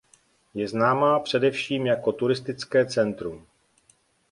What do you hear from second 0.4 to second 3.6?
Je známá především jako turistické centrum.